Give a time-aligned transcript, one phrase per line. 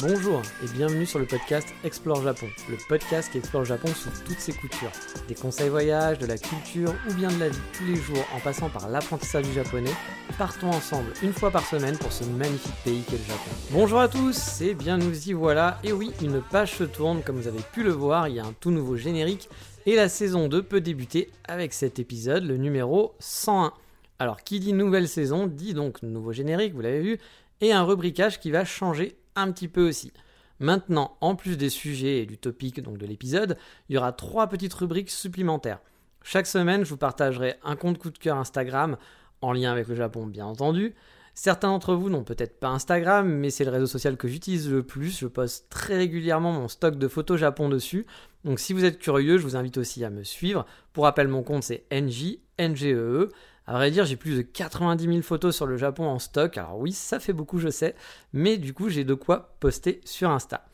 [0.00, 4.38] Bonjour et bienvenue sur le podcast Explore Japon, le podcast qui explore Japon sous toutes
[4.38, 4.92] ses coutures.
[5.26, 8.38] Des conseils voyage, de la culture ou bien de la vie tous les jours en
[8.38, 9.90] passant par l'apprentissage du japonais,
[10.38, 13.50] partons ensemble une fois par semaine pour ce magnifique pays qu'est le Japon.
[13.72, 15.80] Bonjour à tous et bien nous y voilà.
[15.82, 18.44] Et oui, une page se tourne comme vous avez pu le voir, il y a
[18.44, 19.48] un tout nouveau générique
[19.84, 23.72] et la saison 2 peut débuter avec cet épisode, le numéro 101.
[24.20, 27.18] Alors qui dit nouvelle saison dit donc nouveau générique, vous l'avez vu,
[27.60, 30.12] et un rubricage qui va changer un petit peu aussi.
[30.60, 33.56] Maintenant, en plus des sujets et du topic donc de l'épisode,
[33.88, 35.80] il y aura trois petites rubriques supplémentaires.
[36.22, 38.96] Chaque semaine, je vous partagerai un compte coup de cœur Instagram
[39.40, 40.94] en lien avec le Japon, bien entendu.
[41.34, 44.82] Certains d'entre vous n'ont peut-être pas Instagram, mais c'est le réseau social que j'utilise le
[44.82, 45.20] plus.
[45.20, 48.06] Je poste très régulièrement mon stock de photos Japon dessus.
[48.44, 50.66] Donc si vous êtes curieux, je vous invite aussi à me suivre.
[50.92, 53.28] Pour rappel, mon compte c'est NJ, NGEE.
[53.68, 56.56] À vrai dire, j'ai plus de 90 000 photos sur le Japon en stock.
[56.56, 57.94] Alors oui, ça fait beaucoup, je sais,
[58.32, 60.64] mais du coup, j'ai de quoi poster sur Insta.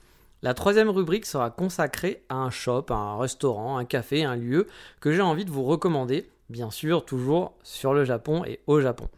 [0.42, 4.68] La troisième rubrique sera consacrée à un shop, à un restaurant, un café, un lieu
[5.00, 9.08] que j'ai envie de vous recommander, bien sûr, toujours sur le Japon et au Japon.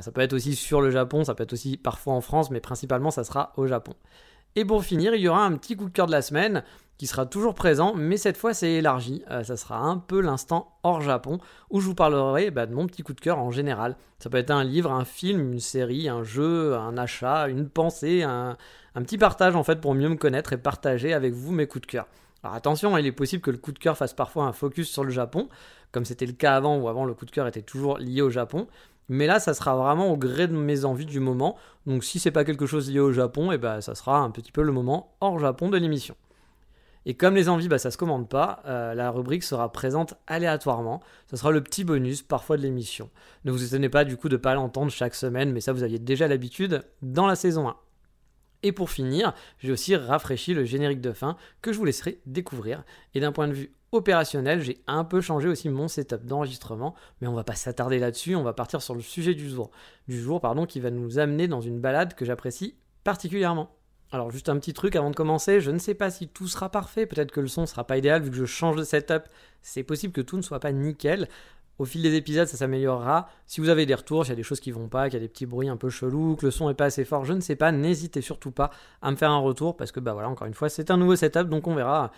[0.00, 2.60] ça peut être aussi sur le Japon, ça peut être aussi parfois en France, mais
[2.60, 3.94] principalement ça sera au Japon.
[4.56, 6.64] Et pour finir, il y aura un petit coup de cœur de la semaine
[6.98, 9.22] qui sera toujours présent, mais cette fois c'est élargi.
[9.30, 11.38] Euh, ça sera un peu l'instant hors Japon,
[11.70, 13.96] où je vous parlerai bah, de mon petit coup de cœur en général.
[14.18, 18.24] Ça peut être un livre, un film, une série, un jeu, un achat, une pensée,
[18.24, 18.56] un,
[18.94, 21.86] petit partage en fait pour mieux me connaître et partager avec vous mes coups de
[21.86, 22.08] cœur.
[22.42, 25.04] Alors attention, il est possible que le coup de cœur fasse parfois un focus sur
[25.04, 25.48] le Japon,
[25.92, 28.30] comme c'était le cas avant, où avant le coup de cœur était toujours lié au
[28.30, 28.66] Japon.
[29.08, 31.56] Mais là, ça sera vraiment au gré de mes envies du moment.
[31.86, 34.30] Donc si c'est pas quelque chose lié au Japon, et eh ben ça sera un
[34.30, 36.14] petit peu le moment hors Japon de l'émission.
[37.06, 41.00] Et comme les envies, bah, ça se commande pas, euh, la rubrique sera présente aléatoirement.
[41.30, 43.08] Ce sera le petit bonus parfois de l'émission.
[43.44, 45.82] Ne vous étonnez pas du coup de ne pas l'entendre chaque semaine, mais ça vous
[45.82, 47.76] aviez déjà l'habitude dans la saison 1.
[48.62, 52.84] Et pour finir, j'ai aussi rafraîchi le générique de fin que je vous laisserai découvrir.
[53.14, 57.28] Et d'un point de vue opérationnel, j'ai un peu changé aussi mon setup d'enregistrement, mais
[57.28, 59.70] on va pas s'attarder là-dessus, on va partir sur le sujet du jour,
[60.08, 63.70] du jour pardon, qui va nous amener dans une balade que j'apprécie particulièrement.
[64.10, 66.70] Alors juste un petit truc avant de commencer, je ne sais pas si tout sera
[66.70, 69.24] parfait, peut-être que le son sera pas idéal vu que je change de setup,
[69.62, 71.28] c'est possible que tout ne soit pas nickel.
[71.78, 73.28] Au fil des épisodes, ça s'améliorera.
[73.46, 75.16] Si vous avez des retours, s'il y a des choses qui vont pas, qu'il y
[75.16, 77.32] a des petits bruits un peu chelous, que le son est pas assez fort, je
[77.32, 80.28] ne sais pas, n'hésitez surtout pas à me faire un retour parce que bah voilà,
[80.28, 82.10] encore une fois, c'est un nouveau setup donc on verra.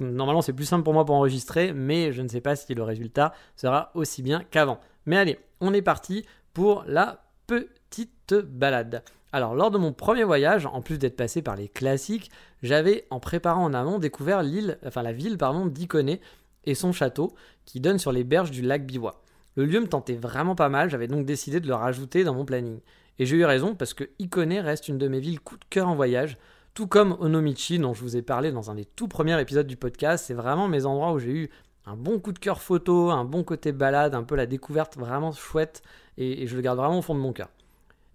[0.00, 2.82] Normalement, c'est plus simple pour moi pour enregistrer, mais je ne sais pas si le
[2.82, 4.80] résultat sera aussi bien qu'avant.
[5.04, 9.02] Mais allez, on est parti pour la petite balade.
[9.32, 12.30] Alors, lors de mon premier voyage, en plus d'être passé par les classiques,
[12.62, 16.18] j'avais, en préparant en amont, découvert l'île, enfin la ville, pardon, d'Ikone
[16.64, 19.22] et son château, qui donne sur les berges du lac Biwa.
[19.56, 22.44] Le lieu me tentait vraiment pas mal, j'avais donc décidé de le rajouter dans mon
[22.44, 22.80] planning.
[23.18, 25.88] Et j'ai eu raison parce que Ikone reste une de mes villes coup de cœur
[25.88, 26.38] en voyage,
[26.74, 29.76] tout comme Onomichi dont je vous ai parlé dans un des tout premiers épisodes du
[29.76, 30.24] podcast.
[30.26, 31.50] C'est vraiment mes endroits où j'ai eu
[31.86, 35.32] un bon coup de cœur photo, un bon côté balade, un peu la découverte vraiment
[35.32, 35.82] chouette,
[36.16, 37.48] et, je le garde vraiment au fond de mon cœur.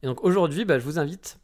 [0.03, 1.37] Et donc aujourd'hui, bah, je vous invite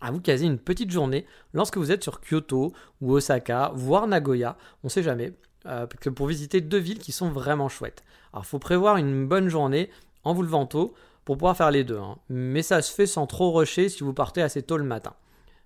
[0.00, 4.56] à vous caser une petite journée lorsque vous êtes sur Kyoto ou Osaka, voire Nagoya,
[4.82, 5.32] on sait jamais,
[5.66, 8.02] euh, pour visiter deux villes qui sont vraiment chouettes.
[8.32, 9.90] Alors il faut prévoir une bonne journée
[10.24, 12.18] en vous levant tôt pour pouvoir faire les deux, hein.
[12.28, 15.14] mais ça se fait sans trop rusher si vous partez assez tôt le matin.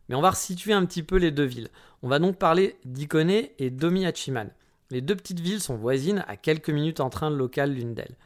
[0.08, 1.68] Mais on va resituer un petit peu les deux villes.
[2.02, 4.50] On va donc parler d'Ikone et d'Omiyachiman.
[4.90, 8.16] Les deux petites villes sont voisines à quelques minutes en train local l'une d'elles.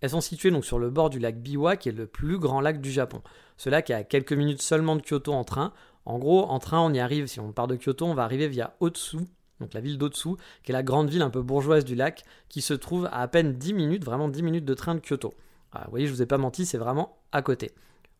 [0.00, 2.60] Elles sont situées donc sur le bord du lac Biwa, qui est le plus grand
[2.60, 3.22] lac du Japon.
[3.56, 5.72] Ce lac est à quelques minutes seulement de Kyoto en train.
[6.06, 8.48] En gros, en train, on y arrive, si on part de Kyoto, on va arriver
[8.48, 9.18] via Otsu,
[9.60, 10.30] donc la ville d'Otsu,
[10.62, 13.28] qui est la grande ville un peu bourgeoise du lac, qui se trouve à à
[13.28, 15.34] peine 10 minutes, vraiment 10 minutes de train de Kyoto.
[15.72, 17.72] Ah, vous voyez, je vous ai pas menti, c'est vraiment à côté.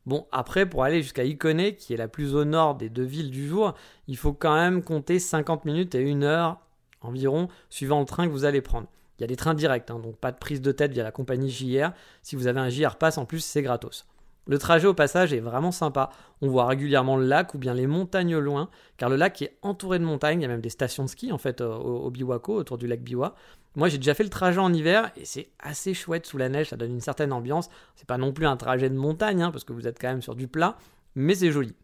[0.06, 3.30] Bon, après, pour aller jusqu'à Ikone, qui est la plus au nord des deux villes
[3.30, 3.74] du jour,
[4.08, 6.58] il faut quand même compter 50 minutes et une heure
[7.02, 8.88] environ, suivant le train que vous allez prendre.
[9.18, 11.12] Il y a des trains directs, hein, donc pas de prise de tête via la
[11.12, 11.90] compagnie JR.
[12.22, 14.06] Si vous avez un JR Pass, en plus, c'est gratos.
[14.46, 16.10] Le trajet au passage est vraiment sympa.
[16.40, 19.98] On voit régulièrement le lac ou bien les montagnes loin, car le lac est entouré
[19.98, 20.40] de montagnes.
[20.40, 22.86] Il y a même des stations de ski en fait au, au Biwako, autour du
[22.86, 23.34] lac Biwa.
[23.76, 26.70] Moi, j'ai déjà fait le trajet en hiver et c'est assez chouette sous la neige.
[26.70, 27.70] Ça donne une certaine ambiance.
[27.94, 30.22] C'est pas non plus un trajet de montagne, hein, parce que vous êtes quand même
[30.22, 30.76] sur du plat,
[31.14, 31.74] mais c'est joli.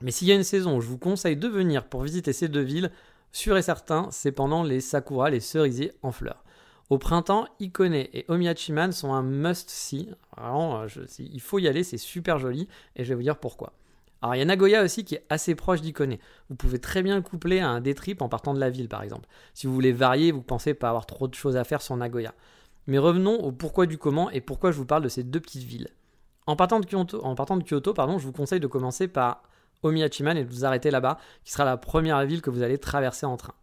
[0.00, 2.48] Mais s'il y a une saison où je vous conseille de venir pour visiter ces
[2.48, 2.90] deux villes,
[3.32, 6.42] sûr et certain, c'est pendant les sakura, les cerisiers en fleurs.
[6.90, 10.10] Au printemps, Ikone et Omiyachiman sont un must-see.
[10.36, 10.84] Vraiment,
[11.18, 12.66] il faut y aller, c'est super joli,
[12.96, 13.72] et je vais vous dire pourquoi.
[14.22, 16.16] Alors il y a Nagoya aussi qui est assez proche d'Ikone.
[16.50, 18.88] Vous pouvez très bien le coupler à un day trip en partant de la ville
[18.88, 19.28] par exemple.
[19.54, 22.34] Si vous voulez varier, vous pensez pas avoir trop de choses à faire sur Nagoya.
[22.86, 25.62] Mais revenons au pourquoi du comment et pourquoi je vous parle de ces deux petites
[25.62, 25.88] villes.
[26.46, 29.42] En partant de Kyoto, en partant de Kyoto je vous conseille de commencer par
[29.82, 33.24] Omiyachiman et de vous arrêter là-bas, qui sera la première ville que vous allez traverser
[33.24, 33.54] en train.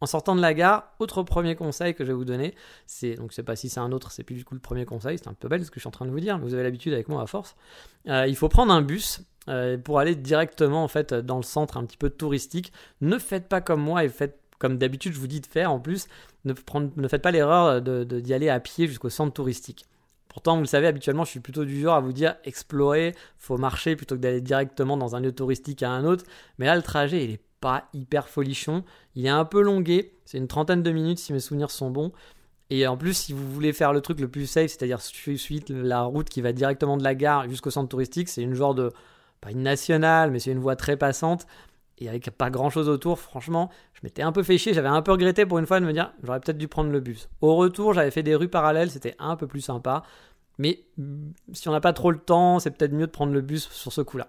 [0.00, 2.54] En sortant de la gare, autre premier conseil que je vais vous donner,
[2.86, 5.18] c'est donc sais pas si c'est un autre, c'est plus du coup le premier conseil,
[5.18, 6.54] c'est un peu belle ce que je suis en train de vous dire, mais vous
[6.54, 7.54] avez l'habitude avec moi à force.
[8.08, 11.76] Euh, il faut prendre un bus euh, pour aller directement en fait dans le centre
[11.76, 12.72] un petit peu touristique.
[13.02, 15.80] Ne faites pas comme moi et faites comme d'habitude je vous dis de faire en
[15.80, 16.06] plus.
[16.44, 16.54] Ne,
[17.08, 19.84] faites pas l'erreur d'y aller à pied jusqu'au centre touristique.
[20.28, 23.58] Pourtant, vous le savez, habituellement, je suis plutôt du genre à vous dire explorer, faut
[23.58, 26.24] marcher plutôt que d'aller directement dans un lieu touristique à un autre.
[26.58, 28.84] Mais là, le trajet, il est pas hyper folichon.
[29.14, 32.12] Il est un peu longué, c'est une trentaine de minutes si mes souvenirs sont bons.
[32.70, 36.02] Et en plus, si vous voulez faire le truc le plus safe, c'est-à-dire suite la
[36.02, 38.92] route qui va directement de la gare jusqu'au centre touristique, c'est une genre de,
[39.40, 41.46] pas une nationale, mais c'est une voie très passante.
[41.98, 44.72] Et avec pas grand chose autour, franchement, je m'étais un peu fait chier.
[44.72, 47.00] J'avais un peu regretté pour une fois de me dire, j'aurais peut-être dû prendre le
[47.00, 47.28] bus.
[47.42, 50.04] Au retour, j'avais fait des rues parallèles, c'était un peu plus sympa.
[50.58, 50.84] Mais
[51.52, 53.92] si on n'a pas trop le temps, c'est peut-être mieux de prendre le bus sur
[53.92, 54.28] ce coup-là.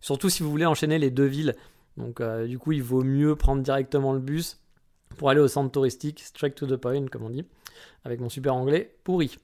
[0.00, 1.54] Surtout si vous voulez enchaîner les deux villes
[1.96, 4.60] donc euh, du coup, il vaut mieux prendre directement le bus
[5.16, 7.44] pour aller au centre touristique, straight to the point, comme on dit,
[8.04, 9.36] avec mon super anglais pourri.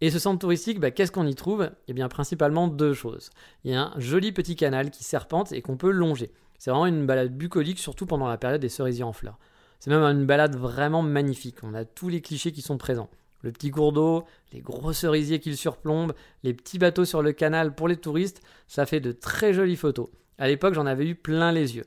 [0.00, 1.70] Et ce centre touristique, bah, qu'est-ce qu'on y trouve?
[1.88, 3.30] Eh bien, principalement deux choses.
[3.64, 6.30] Il y a un joli petit canal qui serpente et qu'on peut longer.
[6.58, 9.38] C'est vraiment une balade bucolique, surtout pendant la période des cerisiers en fleurs.
[9.80, 11.62] C'est même une balade vraiment magnifique.
[11.62, 13.10] On a tous les clichés qui sont présents.
[13.42, 17.32] Le petit cours d'eau, les gros cerisiers qui le surplombent, les petits bateaux sur le
[17.32, 20.08] canal pour les touristes, ça fait de très jolies photos.
[20.38, 21.86] À l'époque, j'en avais eu plein les yeux.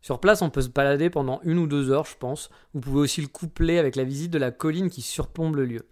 [0.00, 2.50] Sur place, on peut se balader pendant une ou deux heures, je pense.
[2.74, 5.86] Vous pouvez aussi le coupler avec la visite de la colline qui surplombe le lieu.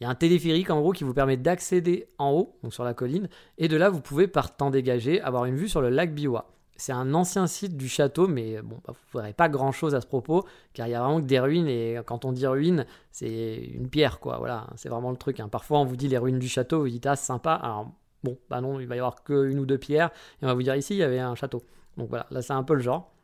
[0.00, 2.82] Il y a un téléphérique en gros qui vous permet d'accéder en haut, donc sur
[2.82, 5.88] la colline, et de là vous pouvez par temps dégagé avoir une vue sur le
[5.88, 6.50] lac Biwa.
[6.76, 9.94] C'est un ancien site du château, mais bon, bah, vous ne verrez pas grand chose
[9.94, 12.48] à ce propos, car il y a vraiment que des ruines, et quand on dit
[12.48, 15.38] ruines, c'est une pierre, quoi, voilà, c'est vraiment le truc.
[15.38, 15.48] Hein.
[15.48, 17.92] Parfois on vous dit les ruines du château, vous dites ah sympa, alors
[18.24, 20.10] bon, bah non, il va y avoir qu'une ou deux pierres,
[20.42, 21.62] et on va vous dire ici il y avait un château.
[21.96, 23.14] Donc voilà, là c'est un peu le genre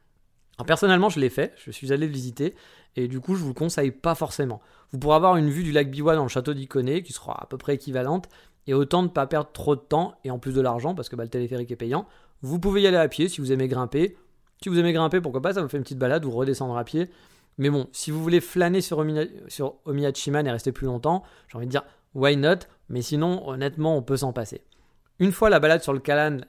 [0.65, 2.55] personnellement, je l'ai fait, je suis allé le visiter,
[2.97, 4.61] et du coup, je vous le conseille pas forcément.
[4.93, 7.47] Vous pourrez avoir une vue du lac Biwa dans le château d'Iconé, qui sera à
[7.47, 8.29] peu près équivalente,
[8.67, 11.17] et autant ne pas perdre trop de temps, et en plus de l'argent, parce que
[11.17, 12.07] bah, le téléphérique est payant.
[12.43, 14.17] Vous pouvez y aller à pied si vous aimez grimper.
[14.63, 16.85] Si vous aimez grimper, pourquoi pas, ça vous fait une petite balade ou redescendre à
[16.85, 17.11] pied.
[17.59, 19.05] Mais bon, si vous voulez flâner sur,
[19.49, 23.97] sur Omiyachiman et rester plus longtemps, j'ai envie de dire why not, mais sinon, honnêtement,
[23.97, 24.63] on peut s'en passer.
[25.21, 26.47] Une fois la balade sur le canal,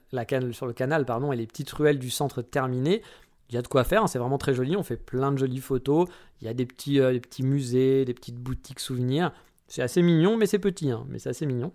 [0.54, 3.02] sur le canal et les petites ruelles du centre terminées,
[3.50, 5.38] il y a de quoi faire, hein, c'est vraiment très joli, on fait plein de
[5.38, 6.08] jolies photos,
[6.40, 9.34] il y a des petits, euh, musées, des petites boutiques souvenirs,
[9.68, 11.74] c'est assez mignon, mais c'est petit, hein, mais c'est assez mignon.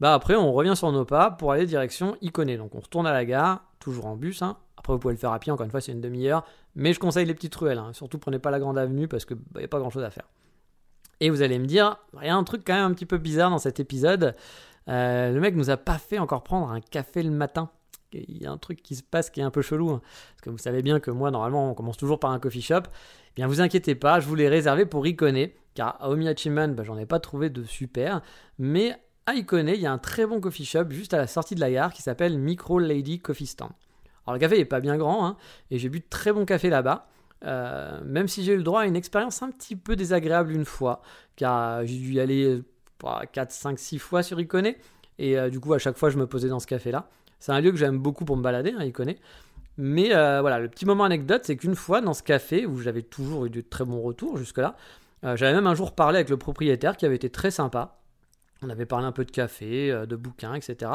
[0.00, 3.12] Bah après, on revient sur nos pas pour aller direction Iconé, donc on retourne à
[3.12, 4.56] la gare, toujours en bus, hein.
[4.78, 6.98] après vous pouvez le faire à pied, encore une fois c'est une demi-heure, mais je
[6.98, 9.68] conseille les petites ruelles, surtout prenez pas la grande avenue parce qu'il n'y bah, a
[9.68, 10.28] pas grand chose à faire.
[11.20, 13.18] Et vous allez me dire, il y a un truc quand même un petit peu
[13.18, 14.34] bizarre dans cet épisode,
[14.88, 17.70] euh, le mec nous a pas fait encore prendre un café le matin
[18.12, 19.90] il y a un truc qui se passe qui est un peu chelou.
[19.90, 20.00] Hein.
[20.30, 22.82] Parce que vous savez bien que moi, normalement, on commence toujours par un coffee shop.
[22.86, 25.48] Eh bien, vous inquiétez pas, je vous l'ai réservé pour Ikone.
[25.74, 28.22] Car à Omiyachiman, bah, j'en ai pas trouvé de super.
[28.58, 31.54] Mais à Ikone, il y a un très bon coffee shop juste à la sortie
[31.54, 33.70] de la gare qui s'appelle Micro Lady Coffee Stand.
[34.26, 35.36] Alors, le café n'est pas bien grand, hein,
[35.70, 37.08] et j'ai bu de très bon café là-bas.
[37.44, 40.64] Euh, même si j'ai eu le droit à une expérience un petit peu désagréable une
[40.64, 41.02] fois,
[41.36, 42.60] car j'ai dû y aller
[43.32, 44.72] 4, 5, 6 fois sur Ikone,
[45.18, 47.08] et euh, du coup à chaque fois je me posais dans ce café là.
[47.38, 49.18] C'est un lieu que j'aime beaucoup pour me balader, hein, connaît.
[49.76, 53.02] Mais euh, voilà, le petit moment anecdote, c'est qu'une fois dans ce café, où j'avais
[53.02, 54.74] toujours eu de très bons retours jusque-là,
[55.24, 58.00] euh, j'avais même un jour parlé avec le propriétaire qui avait été très sympa.
[58.62, 60.90] On avait parlé un peu de café, de bouquins, etc.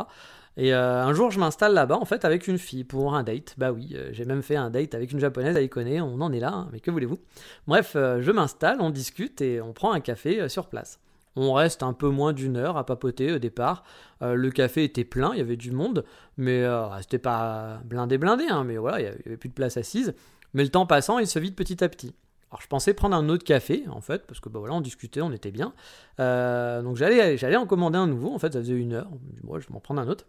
[0.58, 3.56] Et un jour, je m'installe là-bas, en fait, avec une fille pour un date.
[3.58, 6.42] Bah oui, j'ai même fait un date avec une japonaise à Ikone, on en est
[6.42, 7.20] là, hein, mais que voulez-vous?
[7.68, 11.00] Bref, je m'installe, on discute et on prend un café sur place.
[11.36, 13.84] On reste un peu moins d'une heure à papoter au départ.
[14.22, 16.06] Euh, le café était plein, il y avait du monde,
[16.38, 19.78] mais euh, c'était pas blindé blindé, hein, mais voilà, il y avait plus de place
[19.78, 20.14] assise.
[20.54, 22.14] Mais le temps passant, il se vide petit à petit.
[22.52, 25.22] Alors je pensais prendre un autre café en fait, parce que bah, voilà, on discutait,
[25.22, 25.74] on était bien.
[26.20, 29.10] Euh, donc j'allais, j'allais en commander un nouveau, en fait ça faisait une heure.
[29.44, 30.26] Moi je vais m'en prendre un autre.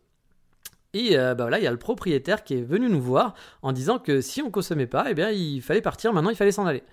[0.94, 3.98] Et bah voilà, il y a le propriétaire qui est venu nous voir en disant
[3.98, 6.84] que si on consommait pas, eh bien il fallait partir, maintenant il fallait s'en aller.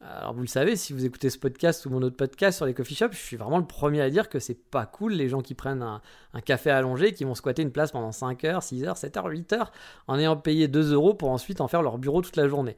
[0.00, 2.74] Alors vous le savez, si vous écoutez ce podcast ou mon autre podcast sur les
[2.74, 5.40] coffee shops, je suis vraiment le premier à dire que c'est pas cool les gens
[5.40, 8.96] qui prennent un, café allongé, qui vont squatter une place pendant 5 heures, 6 heures,
[8.98, 9.72] 7 heures, 8 heures,
[10.06, 12.76] en ayant payé 2 euros pour ensuite en faire leur bureau toute la journée.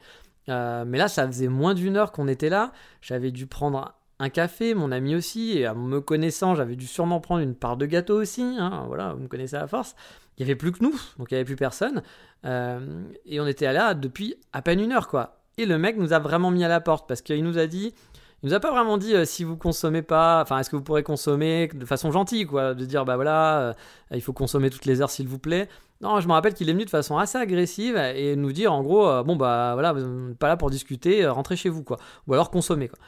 [0.48, 2.72] Euh, mais là, ça faisait moins d'une heure qu'on était là.
[3.00, 7.20] J'avais dû prendre un café, mon ami aussi, et en me connaissant, j'avais dû sûrement
[7.20, 8.42] prendre une part de gâteau aussi.
[8.42, 9.96] Hein, voilà, vous me connaissez à force.
[10.38, 12.02] Il n'y avait plus que nous, donc il n'y avait plus personne.
[12.44, 15.40] Euh, et on était là depuis à peine une heure, quoi.
[15.58, 17.94] Et le mec nous a vraiment mis à la porte parce qu'il nous a dit,
[18.42, 20.82] il nous a pas vraiment dit euh, si vous consommez pas, enfin est-ce que vous
[20.82, 23.72] pourrez consommer de façon gentille quoi, de dire bah voilà, euh,
[24.10, 25.70] il faut consommer toutes les heures s'il vous plaît.
[26.02, 28.82] Non, je me rappelle qu'il est venu de façon assez agressive et nous dire en
[28.82, 31.96] gros euh, bon bah voilà, vous n'êtes pas là pour discuter, rentrez chez vous quoi,
[32.26, 32.98] ou alors consommez quoi.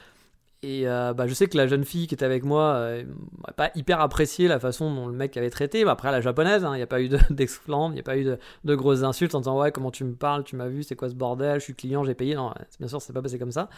[0.62, 3.04] Et euh, bah, je sais que la jeune fille qui était avec moi euh,
[3.56, 5.84] pas hyper apprécié la façon dont le mec avait traité.
[5.84, 8.18] Bah, après, la japonaise, hein, il n'y a pas eu d'exclame, il n'y a pas
[8.18, 10.96] eu de, grosses insultes en disant Ouais, comment tu me parles, tu m'as vu, c'est
[10.96, 12.34] quoi ce bordel, je suis client, j'ai payé.
[12.34, 13.68] Non, bien sûr, c'est pas passé comme ça.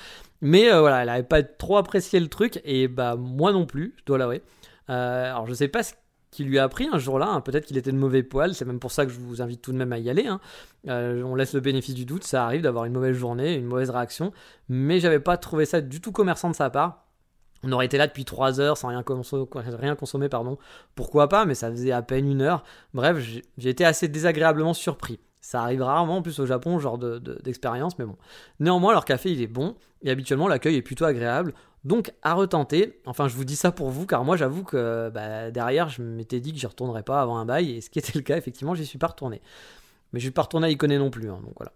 [0.41, 3.95] Mais euh, voilà, elle n'avait pas trop apprécié le truc, et bah, moi non plus,
[3.99, 4.43] je dois l'avouer.
[4.89, 5.93] alors, je sais pas ce
[6.31, 7.29] qui lui a appris un jour-là.
[7.29, 7.41] Hein.
[7.41, 9.73] Peut-être qu'il était de mauvais poil, c'est même pour ça que je vous invite tout
[9.73, 10.27] de même à y aller.
[10.27, 10.41] Hein.
[10.89, 13.91] Euh, on laisse le bénéfice du doute, ça arrive d'avoir une mauvaise journée, une mauvaise
[13.91, 14.33] réaction,
[14.69, 17.07] mais j'avais pas trouvé ça du tout commerçant de sa part.
[17.63, 20.57] On aurait été là depuis 3 heures sans rien, consommer, pardon.
[20.95, 22.65] Pourquoi pas, mais ça faisait à peine une heure.
[22.95, 23.19] Bref,
[23.59, 25.21] j'ai été assez désagréablement surpris.
[25.43, 28.17] Ça arrive rarement en plus au Japon, genre d'expérience, mais bon.
[28.61, 31.55] Néanmoins, leur café il est bon et habituellement l'accueil est plutôt agréable.
[31.85, 35.51] Donc à retenter, enfin je vous dis ça pour vous car moi j'avoue que bah,
[35.51, 38.13] derrière je m'étais dit que j'y retournerais pas avant un bail et ce qui était
[38.15, 39.41] le cas effectivement j'y suis pas retourné.
[40.13, 41.73] Mais je suis pas retourné à Icone non plus, hein, donc voilà.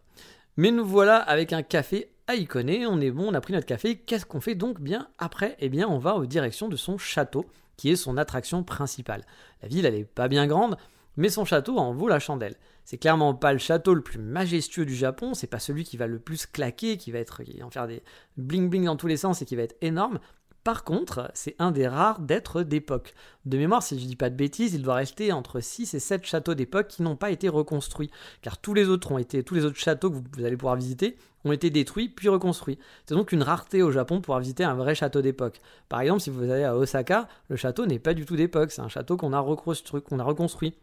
[0.57, 3.67] Mais nous voilà avec un café à Icone, on est bon, on a pris notre
[3.67, 5.57] café, qu'est-ce qu'on fait donc bien après?
[5.61, 7.47] Eh bien on va aux directions de son château
[7.77, 9.25] qui est son attraction principale.
[9.63, 10.77] La ville elle est pas bien grande,
[11.17, 12.57] mais son château en vaut la chandelle.
[12.85, 16.07] C'est clairement pas le château le plus majestueux du Japon, c'est pas celui qui va
[16.07, 18.03] le plus claquer, qui va être en faire des
[18.37, 20.19] bling bling dans tous les sens et qui va être énorme.
[20.65, 23.13] Par contre, c'est un des rares d'êtres d'époque.
[23.45, 26.25] De mémoire, si je dis pas de bêtises, il doit rester entre 6 et 7
[26.25, 28.11] châteaux d'époque qui n'ont pas été reconstruits,
[28.41, 31.19] car tous les autres ont été, tous les autres châteaux que vous allez pouvoir visiter
[31.45, 32.79] ont été détruits puis reconstruits.
[33.05, 35.61] C'est donc une rareté au Japon pour visiter un vrai château d'époque.
[35.91, 38.81] Par exemple, si vous allez à Osaka, le château n'est pas du tout d'époque, c'est
[38.81, 40.75] un château qu'on a reconstruit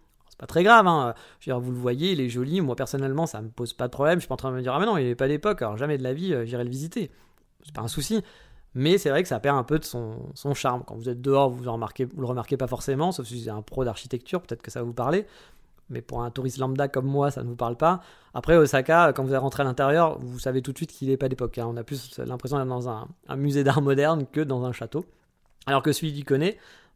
[0.41, 0.87] pas très grave.
[0.87, 1.13] Hein.
[1.39, 2.61] Je veux vous le voyez, il est joli.
[2.61, 4.15] Moi, personnellement, ça me pose pas de problème.
[4.15, 5.61] Je suis pas en train de me dire, ah, mais non, il n'est pas d'époque.
[5.61, 7.11] Alors, jamais de la vie, euh, j'irai le visiter.
[7.63, 8.23] C'est pas un souci.
[8.73, 10.83] Mais c'est vrai que ça perd un peu de son, charme.
[10.83, 13.61] Quand vous êtes dehors, vous, vous le remarquez pas forcément, sauf si vous êtes un
[13.61, 15.27] pro d'architecture, peut-être que ça va vous parler.
[15.91, 18.01] Mais pour un touriste lambda comme moi, ça ne vous parle pas.
[18.33, 21.17] Après, Osaka, quand vous allez rentrer à l'intérieur, vous savez tout de suite qu'il n'est
[21.17, 21.59] pas d'époque.
[21.59, 21.67] Hein.
[21.69, 25.05] On a plus l'impression d'être dans un, musée d'art moderne que dans un château.
[25.67, 26.53] Alors que celui d'Ikone,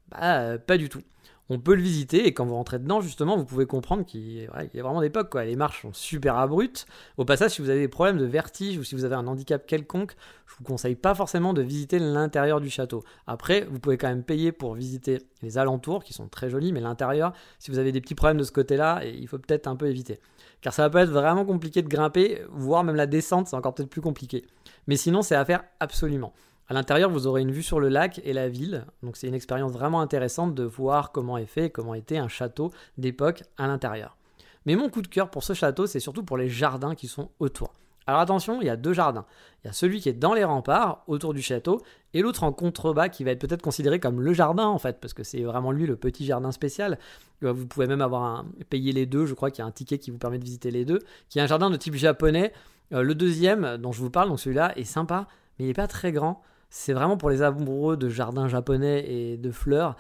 [0.10, 1.04] bah, euh, pas du tout
[1.50, 4.48] on peut le visiter et quand vous rentrez dedans, justement, vous pouvez comprendre qu'il y
[4.48, 5.30] a vraiment d'époque.
[5.30, 5.46] Quoi.
[5.46, 6.88] Les marches sont super abruptes.
[7.18, 9.66] Au passage, si vous avez des problèmes de vertige ou si vous avez un handicap
[9.68, 10.16] quelconque,
[10.48, 13.04] je vous conseille pas forcément de visiter l'intérieur du château.
[13.28, 16.82] Après, vous pouvez quand même payer pour visiter les alentours qui sont très jolis, mais
[16.82, 19.88] l'intérieur, si vous avez des petits problèmes de ce côté-là, il faut peut-être un peu
[19.88, 20.20] éviter.
[20.62, 23.76] Car ça va peut être vraiment compliqué de grimper, voire même la descente, c'est encore
[23.76, 24.48] peut-être plus compliqué.
[24.88, 26.34] Mais sinon, c'est à faire absolument.
[26.68, 29.36] À l'intérieur, vous aurez une vue sur le lac et la ville, donc c'est une
[29.36, 34.18] expérience vraiment intéressante de voir comment est fait, comment était un château d'époque à l'intérieur.
[34.66, 37.30] Mais mon coup de cœur pour ce château, c'est surtout pour les jardins qui sont
[37.40, 37.74] autour.
[38.08, 39.26] Alors attention, il y a deux jardins.
[39.64, 41.82] Il y a celui qui est dans les remparts, autour du château,
[42.14, 45.14] et l'autre en contrebas qui va être peut-être considéré comme le jardin en fait, parce
[45.14, 47.00] que c'est vraiment lui le petit jardin spécial.
[47.44, 49.72] Euh, vous pouvez même avoir un, payer les deux, je crois qu'il y a un
[49.72, 52.54] ticket qui vous permet de visiter les deux, qui est un jardin de type japonais.
[52.94, 55.88] Euh, le deuxième dont je vous parle, donc celui-là, est sympa, mais il n'est pas
[55.88, 56.44] très grand.
[56.78, 59.96] C'est vraiment pour les amoureux de jardins japonais et de fleurs.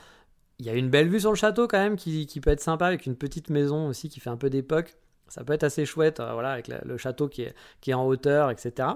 [0.60, 2.86] Il y a une belle vue sur le château quand même qui, peut être sympa
[2.86, 4.94] avec une petite maison aussi qui fait un peu d'époque.
[5.30, 8.06] Ça peut être assez chouette, euh, voilà, avec le château qui est, qui est en
[8.06, 8.90] hauteur, etc.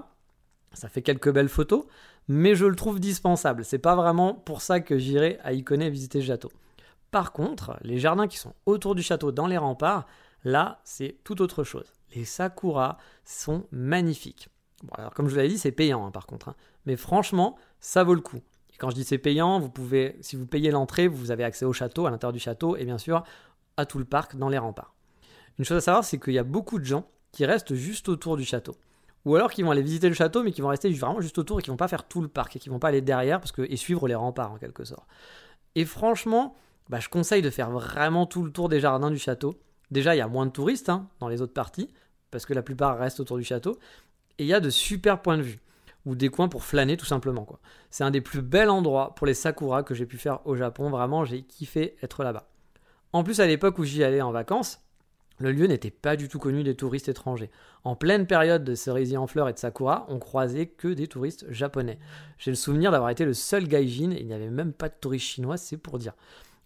[0.74, 1.86] Ça fait quelques belles photos,
[2.28, 3.64] mais je le trouve dispensable.
[3.64, 6.52] C'est pas vraiment pour ça que j'irai à Icone visiter ce château.
[7.10, 10.06] Par contre, les jardins qui sont autour du château dans les remparts,
[10.44, 11.94] là, c'est tout autre chose.
[12.14, 14.50] Les sakuras sont magnifiques.
[14.82, 16.50] Bon, alors comme je vous l'avais dit, c'est payant hein, par contre.
[16.50, 16.54] Hein.
[16.86, 18.40] Mais franchement, ça vaut le coup.
[18.72, 21.64] Et quand je dis c'est payant, vous pouvez, si vous payez l'entrée, vous avez accès
[21.64, 23.24] au château, à l'intérieur du château, et bien sûr
[23.76, 24.94] à tout le parc dans les remparts.
[25.58, 28.36] Une chose à savoir, c'est qu'il y a beaucoup de gens qui restent juste autour
[28.36, 28.76] du château.
[29.24, 31.60] Ou alors qui vont aller visiter le château, mais qui vont rester vraiment juste autour
[31.60, 33.52] et qui vont pas faire tout le parc et qui vont pas aller derrière parce
[33.58, 35.06] et suivre les remparts en quelque sorte.
[35.74, 36.56] Et franchement,
[36.88, 39.60] bah, je conseille de faire vraiment tout le tour des jardins du château.
[39.90, 41.90] Déjà, il y a moins de touristes hein, dans les autres parties,
[42.30, 43.78] parce que la plupart restent autour du château.
[44.38, 45.60] Et il y a de super points de vue
[46.06, 47.46] ou des coins pour flâner tout simplement.
[47.90, 50.90] C'est un des plus bels endroits pour les sakura que j'ai pu faire au Japon.
[50.90, 52.48] Vraiment, j'ai kiffé être là-bas.
[53.12, 54.80] En plus, à l'époque où j'y allais en vacances,
[55.40, 57.50] Le lieu n'était pas du tout connu des touristes étrangers.
[57.82, 61.50] En pleine période de cerisier en fleurs et de sakura, on croisait que des touristes
[61.50, 61.98] japonais.
[62.36, 64.94] J'ai le souvenir d'avoir été le seul gaijin et il n'y avait même pas de
[65.00, 66.12] touristes chinois, c'est pour dire.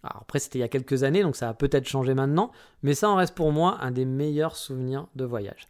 [0.03, 2.51] Alors après, c'était il y a quelques années, donc ça a peut-être changé maintenant,
[2.83, 5.67] mais ça en reste pour moi un des meilleurs souvenirs de voyage.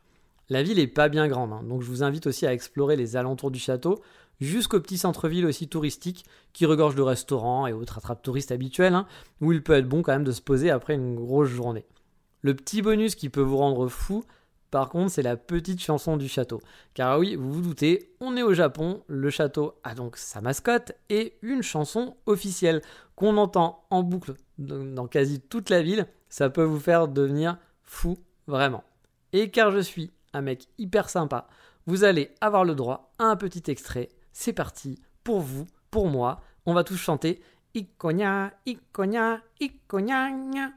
[0.50, 3.16] La ville est pas bien grande, hein, donc je vous invite aussi à explorer les
[3.16, 4.02] alentours du château,
[4.40, 9.08] jusqu'au petit centre-ville aussi touristique, qui regorge de restaurants et autres attrapes touristes habituels, hein,
[9.42, 11.86] où il peut être bon quand même de se poser après une grosse journée.
[12.42, 14.24] Le petit bonus qui peut vous rendre fou,
[14.70, 16.60] par contre, c'est la petite chanson du château.
[16.94, 20.92] Car oui, vous vous doutez, on est au Japon, le château a donc sa mascotte
[21.10, 22.82] et une chanson officielle
[23.16, 26.08] qu'on entend en boucle dans quasi toute la ville.
[26.30, 28.84] Ça peut vous faire devenir fou, vraiment.
[29.32, 31.48] Et car je suis un mec hyper sympa,
[31.86, 34.10] vous allez avoir le droit à un petit extrait.
[34.34, 37.42] C'est parti, pour vous, pour moi, on va tous chanter
[37.74, 40.72] Ikonya, Ikonya, Ikonya.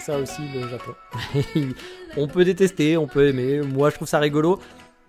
[0.00, 0.92] Ça aussi le Japon.
[2.16, 3.60] on peut détester, on peut aimer.
[3.60, 4.58] Moi, je trouve ça rigolo.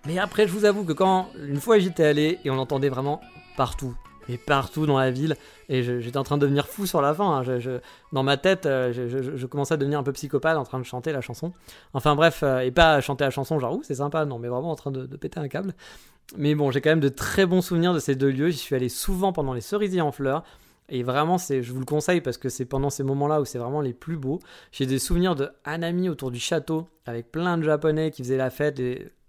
[0.06, 3.20] Mais après, je vous avoue que quand une fois j'étais allé et on l'entendait vraiment
[3.56, 3.94] partout,
[4.28, 5.36] et partout dans la ville,
[5.68, 7.42] et j'étais en train de devenir fou sur la fin.
[7.42, 7.80] Hein.
[8.12, 11.12] dans ma tête, euh, je, commençais à devenir un peu psychopathe en train de chanter
[11.12, 11.52] la chanson.
[11.94, 14.70] Enfin bref, euh, et pas chanter la chanson genre ouh c'est sympa, non, mais vraiment
[14.70, 15.74] en train de, de péter un câble.
[16.36, 18.48] Mais bon, j'ai quand même de très bons souvenirs de ces deux lieux.
[18.48, 20.44] J'y suis allé souvent pendant les cerisiers en fleurs.
[20.94, 23.58] Et vraiment, c'est, je vous le conseille parce que c'est pendant ces moments-là où c'est
[23.58, 24.40] vraiment les plus beaux.
[24.72, 28.50] J'ai des souvenirs de Hanami autour du château avec plein de Japonais qui faisaient la
[28.50, 28.80] fête.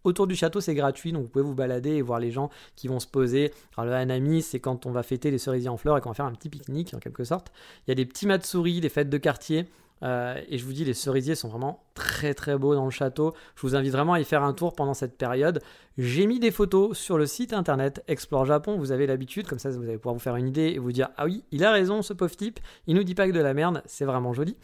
[0.04, 2.90] Autour du château, c'est gratuit, donc vous pouvez vous balader et voir les gens qui
[2.90, 3.54] vont se poser.
[3.78, 6.16] Alors le Hanami, c'est quand on va fêter les cerisiers en fleurs et qu'on va
[6.16, 7.54] faire un petit pique-nique en quelque sorte.
[7.88, 9.66] Il y a des petits matsuri, des fêtes de quartier.
[10.04, 13.34] Euh, et je vous dis, les cerisiers sont vraiment très très beaux dans le château.
[13.56, 15.62] Je vous invite vraiment à y faire un tour pendant cette période.
[15.98, 18.78] J'ai mis des photos sur le site internet Explore Japon.
[18.78, 21.10] Vous avez l'habitude, comme ça vous allez pouvoir vous faire une idée et vous dire
[21.18, 23.54] Ah oui, il a raison ce pauvre type, il nous dit pas que de la
[23.54, 24.58] merde, c'est vraiment joli.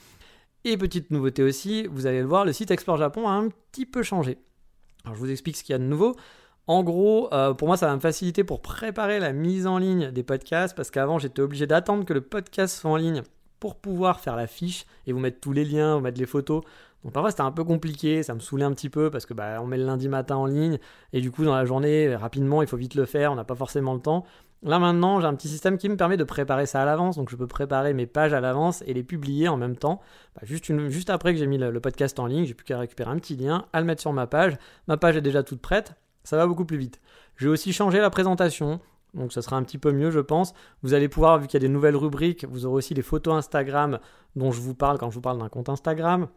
[0.65, 3.85] Et petite nouveauté aussi, vous allez le voir, le site Explore Japon a un petit
[3.85, 4.37] peu changé.
[5.05, 6.15] Alors je vous explique ce qu'il y a de nouveau.
[6.67, 10.11] En gros, euh, pour moi, ça va me faciliter pour préparer la mise en ligne
[10.11, 13.23] des podcasts parce qu'avant, j'étais obligé d'attendre que le podcast soit en ligne
[13.59, 16.63] pour pouvoir faire la fiche et vous mettre tous les liens, vous mettre les photos.
[17.03, 19.59] Donc parfois c'était un peu compliqué, ça me saoulait un petit peu parce que bah,
[19.61, 20.79] on met le lundi matin en ligne
[21.13, 23.55] et du coup dans la journée rapidement il faut vite le faire, on n'a pas
[23.55, 24.25] forcément le temps.
[24.63, 27.29] Là maintenant j'ai un petit système qui me permet de préparer ça à l'avance, donc
[27.29, 30.01] je peux préparer mes pages à l'avance et les publier en même temps.
[30.35, 33.09] Bah, juste, après que j'ai mis le, le, podcast en ligne, j'ai plus qu'à récupérer
[33.09, 34.57] un petit lien, à le mettre sur ma page.
[34.87, 35.93] Ma page est déjà toute prête,
[36.25, 36.99] ça va beaucoup plus vite.
[37.37, 38.81] J'ai aussi changé la présentation.
[39.13, 40.53] Donc ça sera un petit peu mieux, je pense.
[40.83, 43.33] Vous allez pouvoir, vu qu'il y a des nouvelles rubriques, vous aurez aussi les photos
[43.33, 43.99] Instagram
[44.35, 46.27] dont je vous parle quand je vous parle d'un compte Instagram.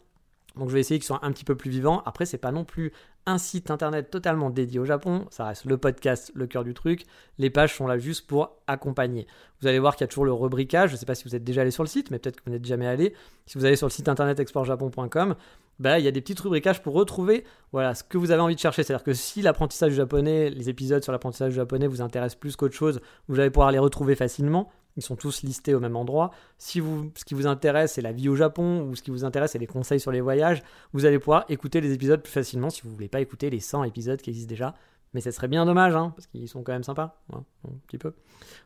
[0.57, 2.03] Donc je vais essayer qu'ils soient un petit peu plus vivants.
[2.05, 2.93] Après, c'est pas non plus
[3.25, 5.27] un site internet totalement dédié au Japon.
[5.31, 7.05] Ça reste le podcast, le cœur du truc.
[7.39, 9.27] Les pages sont là juste pour accompagner.
[9.61, 10.91] Vous allez voir qu'il y a toujours le rubricage.
[10.91, 12.43] Je ne sais pas si vous êtes déjà allé sur le site, mais peut-être que
[12.45, 13.15] vous n'êtes jamais allé.
[13.47, 15.37] Si vous allez sur le site internet exportjapon.com,
[15.83, 18.55] bah, il y a des petits rubricages pour retrouver voilà, ce que vous avez envie
[18.55, 18.85] de chercher.
[18.85, 23.01] C'est-à-dire que si l'apprentissage japonais, les épisodes sur l'apprentissage japonais vous intéressent plus qu'autre chose,
[23.27, 24.71] vous allez pouvoir les retrouver facilement.
[24.97, 26.31] Ils sont tous listés au même endroit.
[26.57, 29.25] Si vous, ce qui vous intéresse, c'est la vie au Japon, ou ce qui vous
[29.25, 32.71] intéresse, c'est les conseils sur les voyages, vous allez pouvoir écouter les épisodes plus facilement
[32.71, 34.75] si vous ne voulez pas écouter les 100 épisodes qui existent déjà.
[35.15, 37.43] Mais ce serait bien dommage, hein, parce qu'ils sont quand même sympas, un
[37.89, 38.15] petit peu.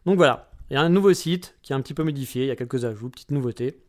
[0.05, 2.49] Donc voilà, il y a un nouveau site qui est un petit peu modifié, il
[2.49, 3.81] y a quelques ajouts, petites nouveautés.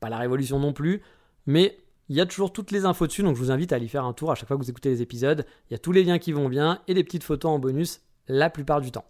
[0.00, 1.02] Pas la révolution non plus,
[1.46, 3.88] mais il y a toujours toutes les infos dessus, donc je vous invite à aller
[3.88, 5.44] faire un tour à chaque fois que vous écoutez les épisodes.
[5.68, 8.00] Il y a tous les liens qui vont bien et des petites photos en bonus
[8.28, 9.04] la plupart du temps.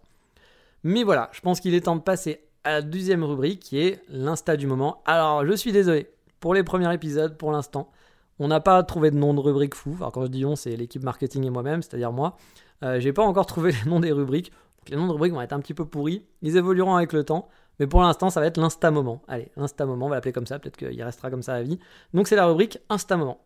[0.83, 4.01] Mais voilà, je pense qu'il est temps de passer à la deuxième rubrique qui est
[4.09, 5.01] l'insta du moment.
[5.05, 6.09] Alors, je suis désolé,
[6.39, 7.91] pour les premiers épisodes, pour l'instant,
[8.37, 9.95] on n'a pas trouvé de nom de rubrique fou.
[9.97, 12.37] Alors, quand je dis on, c'est l'équipe marketing et moi-même, c'est-à-dire moi.
[12.83, 14.51] Euh, j'ai pas encore trouvé les noms des rubriques.
[14.87, 16.23] les noms de rubriques vont être un petit peu pourris.
[16.41, 17.49] Ils évolueront avec le temps.
[17.79, 19.21] Mais pour l'instant, ça va être l'insta moment.
[19.27, 20.59] Allez, l'insta moment, on va l'appeler comme ça.
[20.59, 21.79] Peut-être qu'il restera comme ça à vie.
[22.13, 23.39] Donc, c'est la rubrique insta moment.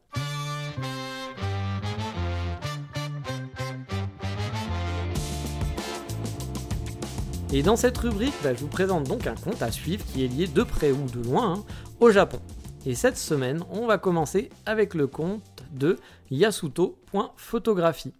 [7.54, 10.28] Et dans cette rubrique, bah, je vous présente donc un compte à suivre qui est
[10.28, 11.64] lié de près ou de loin hein,
[12.00, 12.40] au Japon.
[12.88, 16.00] Et cette semaine, on va commencer avec le compte de
[16.32, 18.14] yasuto.photographie.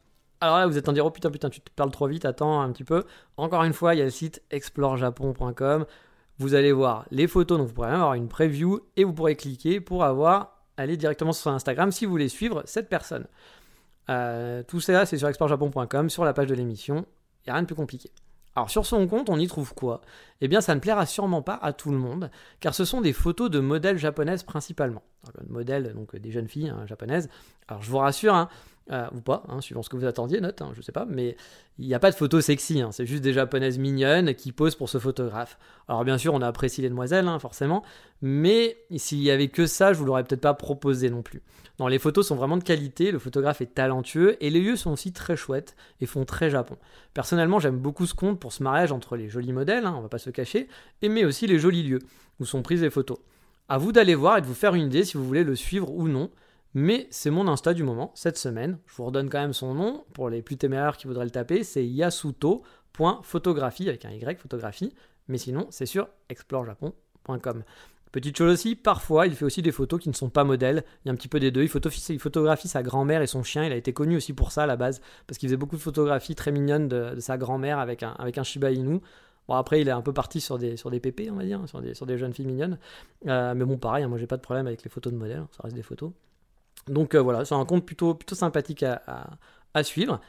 [0.44, 2.60] Alors là, vous êtes en dire, oh putain, putain, tu te parles trop vite, attends
[2.60, 3.06] un petit peu.
[3.38, 5.86] Encore une fois, il y a le site explorejapon.com.
[6.38, 9.80] Vous allez voir les photos, donc vous pourrez avoir une preview et vous pourrez cliquer
[9.80, 13.26] pour avoir, aller directement sur Instagram si vous voulez suivre cette personne.
[14.10, 17.06] Euh, tout ça, c'est sur explorejapon.com, sur la page de l'émission.
[17.46, 18.12] Il n'y a rien de plus compliqué.
[18.58, 20.02] Alors sur son compte, on y trouve quoi?
[20.42, 22.30] Eh bien, ça ne plaira sûrement pas à tout le monde,
[22.60, 25.04] car ce sont des photos de modèles japonaises principalement.
[25.48, 27.30] modèles, donc des jeunes filles hein, japonaises.
[27.70, 28.50] Alors je vous rassure, hein,
[28.92, 31.38] euh, ou pas, hein, suivant ce que vous attendiez, note, hein, je sais pas, mais
[31.80, 34.76] il n'y a pas de photos sexy, hein, c'est juste des japonaises mignonnes qui posent
[34.76, 35.58] pour ce photographe.
[35.88, 37.84] Alors bien sûr, on a apprécié les demoiselles, forcément,
[38.22, 41.42] mais s'il y avait que ça, je vous l'aurais peut-être pas proposé non plus.
[41.80, 44.92] Non, les photos sont vraiment de qualité, le photographe est talentueux, et les lieux sont
[44.92, 46.78] aussi très chouettes et font très Japon.
[47.14, 50.20] Personnellement, j'aime beaucoup ce compte pour ce mariage entre les jolis modèles, on va pas
[50.20, 50.68] se cacher,
[51.02, 52.00] et mais aussi les jolis lieux
[52.40, 53.18] où sont prises les photos.
[53.70, 55.90] À vous d'aller voir et de vous faire une idée si vous voulez le suivre
[55.92, 56.30] ou non.
[56.74, 58.80] Mais c'est mon Insta du moment, cette semaine.
[58.88, 61.64] Je vous redonne quand même son nom pour les plus téméraires qui voudraient le taper.
[61.64, 64.94] C'est yasuto.photographie avec un Y, photographie.
[65.28, 67.64] Mais sinon, c'est sur explorejapon.com.
[68.12, 70.84] Petite chose aussi, parfois il fait aussi des photos qui ne sont pas modèles.
[71.04, 71.64] Il y a un petit peu des deux.
[71.64, 73.66] Il photographie, sa grand-mère et son chien.
[73.66, 75.82] Il a été connu aussi pour ça à la base, parce qu'il faisait beaucoup de
[75.82, 79.00] photographies très mignonnes de, sa grand-mère avec un, Shiba Inu.
[79.48, 81.82] Bon, après, il est un peu parti sur des, sur pépés, on va dire, sur
[81.82, 82.78] des, jeunes filles mignonnes.
[83.28, 85.46] Euh, mais bon, pareil, hein, moi j'ai pas de problème avec les photos de modèles,
[85.52, 86.12] ça reste des photos.
[86.88, 90.20] Donc euh, voilà, c'est un compte plutôt, plutôt sympathique à, suivre.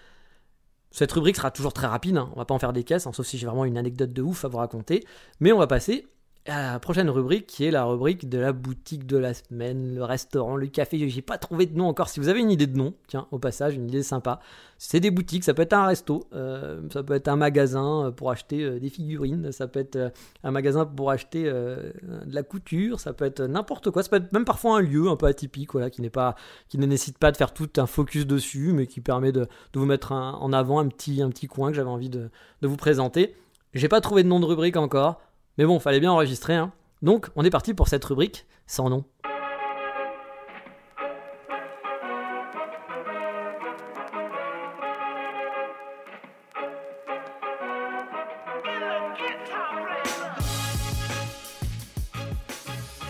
[0.90, 2.30] Cette rubrique sera toujours très rapide, hein.
[2.34, 4.22] on va pas en faire des caisses, hein, sauf si j'ai vraiment une anecdote de
[4.22, 5.04] ouf à vous raconter.
[5.40, 6.06] Mais on va passer
[6.46, 10.04] à la prochaine rubrique qui est la rubrique de la boutique de la semaine, le
[10.04, 11.08] restaurant, le café.
[11.08, 12.08] J'ai pas trouvé de nom encore.
[12.08, 14.40] Si vous avez une idée de nom, tiens, au passage, une idée sympa,
[14.76, 15.44] c'est des boutiques.
[15.44, 18.90] Ça peut être un resto, euh, ça peut être un magasin pour acheter euh, des
[18.90, 20.10] figurines, ça peut être euh,
[20.42, 21.92] un magasin pour acheter de
[22.34, 24.02] la couture, ça peut être n'importe quoi.
[24.02, 26.34] Ça peut être même parfois un lieu un peu atypique, voilà, qui n'est pas,
[26.68, 29.40] qui ne nécessite pas de faire tout un focus dessus, mais qui permet de,
[29.72, 32.28] de vous mettre en avant un petit, un petit coin que j'avais envie de,
[32.60, 33.34] de vous présenter.
[33.72, 35.20] J'ai pas trouvé de nom de rubrique encore.
[35.56, 36.54] Mais bon, fallait bien enregistrer.
[36.54, 36.72] Hein.
[37.02, 39.04] Donc, on est parti pour cette rubrique sans nom.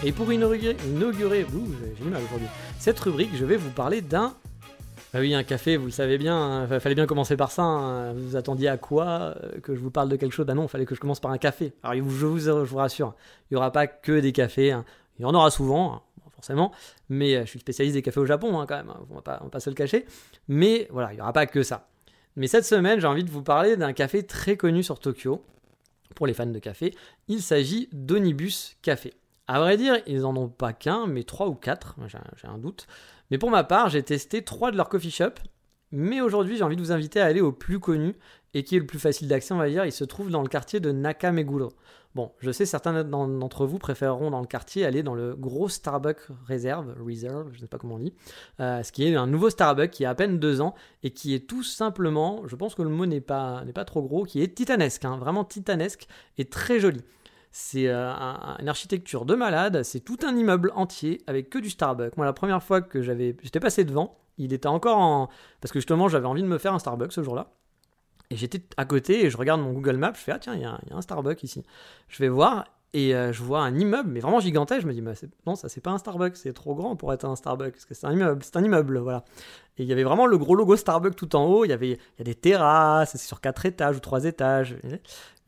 [0.07, 1.47] Et pour inaugurer, inaugurer
[1.99, 4.35] j'ai mal aujourd'hui, cette rubrique, je vais vous parler d'un
[5.15, 6.81] bah oui, un café, vous le savez bien, hein.
[6.81, 7.63] fallait bien commencer par ça.
[7.63, 8.15] Hein.
[8.15, 10.45] Vous attendiez à quoi euh, Que je vous parle de quelque chose?
[10.49, 11.73] Ah non, il fallait que je commence par un café.
[11.85, 13.15] Alors je vous, rassure,
[13.49, 14.73] il n'y aura pas que des cafés.
[14.73, 14.85] Hein.
[15.21, 16.03] Il y en aura souvent,
[16.35, 16.73] forcément,
[17.09, 19.61] mais euh, je suis spécialiste des cafés au Japon quand même, on ne va pas
[19.61, 20.05] se le cacher.
[20.49, 21.87] Mais voilà, il n'y aura pas que ça.
[22.35, 25.45] Mais cette semaine, j'ai envie de vous parler d'un café très connu sur Tokyo,
[26.17, 26.93] pour les fans de café.
[27.29, 29.15] Il s'agit d'Onibus Café.
[29.47, 32.89] À vrai dire, ils n'en ont pas qu'un, mais trois ou quatre, j'ai un doute.
[33.31, 35.41] Mais pour ma part, j'ai testé trois de leurs coffee shops.
[35.93, 38.17] Mais aujourd'hui, j'ai envie de vous inviter à aller au plus connu
[38.53, 39.85] et qui est le plus facile d'accès, on va dire.
[39.85, 41.73] Il se trouve dans le quartier de Nakameguro.
[42.15, 46.29] Bon, je sais, certains d'entre vous préféreront dans le quartier aller dans le gros Starbucks
[46.49, 48.15] Reserve, Reserve, je ne sais pas comment on dit,
[48.61, 51.35] euh, ce qui est un nouveau Starbucks qui a à peine deux ans et qui
[51.35, 55.05] est tout simplement, je pense que le mot n'est pas, trop gros, qui est titanesque,
[55.05, 56.07] hein, vraiment titanesque
[56.39, 57.01] et très joli.
[57.57, 58.13] C'est euh,
[58.59, 62.17] une architecture de malade, c'est tout un immeuble entier avec que du Starbucks.
[62.17, 65.29] Moi, la première fois que j'avais, j'étais passé devant, il était encore en.
[65.61, 67.53] Parce que justement, j'avais envie de me faire un Starbucks ce jour-là.
[68.31, 70.63] Et j'étais à côté et je regarde mon Google Maps, je fais Ah tiens, il
[70.63, 71.63] y, a un Starbucks ici.
[72.09, 74.83] Je vais voir et euh, je vois un immeuble, mais vraiment gigantesque.
[74.83, 75.15] Je me dis bah,
[75.47, 77.93] Non, ça c'est pas un Starbucks, c'est trop grand pour être un Starbucks, parce que
[77.93, 79.25] c'est un immeuble, c'est un immeuble, voilà.
[79.77, 81.89] Et il y avait vraiment le gros logo Starbucks tout en haut, il y avait
[81.89, 84.77] y a des terrasses, c'est sur quatre étages ou trois étages.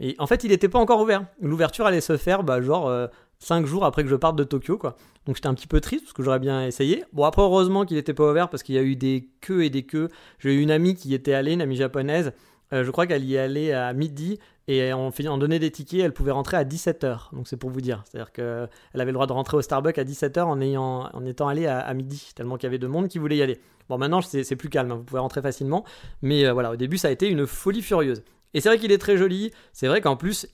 [0.00, 1.24] Et en fait, il n'était pas encore ouvert.
[1.40, 2.92] L'ouverture allait se faire, bah, genre,
[3.38, 4.96] 5 euh, jours après que je parte de Tokyo, quoi.
[5.24, 7.04] Donc j'étais un petit peu triste parce que j'aurais bien essayé.
[7.12, 9.70] Bon, après, heureusement qu'il n'était pas ouvert parce qu'il y a eu des queues et
[9.70, 10.08] des queues.
[10.40, 12.32] J'ai eu une amie qui était allée, une amie japonaise.
[12.72, 16.12] Euh, je crois qu'elle y allait à midi et on, on donnait des tickets, elle
[16.12, 17.34] pouvait rentrer à 17h.
[17.34, 18.02] Donc c'est pour vous dire.
[18.04, 21.48] C'est-à-dire qu'elle avait le droit de rentrer au Starbucks à 17h en, ayant, en étant
[21.48, 23.60] allée à, midi, tellement qu'il y avait de monde qui voulait y aller.
[23.88, 24.96] Bon, maintenant c'est plus calme, hein.
[24.96, 25.84] vous pouvez rentrer facilement.
[26.22, 28.24] Mais euh, voilà, au début ça a été une folie furieuse.
[28.54, 29.52] Et c'est vrai qu'il est très joli.
[29.72, 30.48] C'est vrai qu'en plus,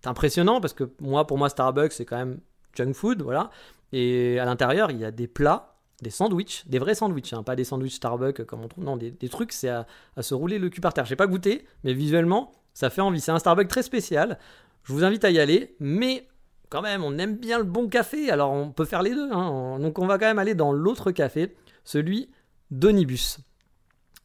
[0.00, 2.40] c'est impressionnant parce que moi, pour moi, Starbucks, c'est quand même
[2.74, 3.50] junk food, voilà.
[3.92, 7.56] Et à l'intérieur, il y a des plats, des sandwichs, des vrais sandwichs, hein, pas
[7.56, 8.84] des sandwichs Starbucks comme on trouve.
[8.84, 9.86] Non, des, trucs, c'est à,
[10.20, 11.04] se rouler le cul par terre.
[11.04, 13.20] J'ai pas goûté, mais visuellement, ça fait envie.
[13.20, 14.38] C'est un Starbucks très spécial.
[14.84, 16.26] Je vous invite à y aller, mais
[16.70, 19.30] quand même, on aime bien le bon café, alors on peut faire les deux.
[19.30, 19.78] Hein.
[19.78, 22.30] Donc on va quand même aller dans l'autre café, celui
[22.70, 23.38] d'Onibus.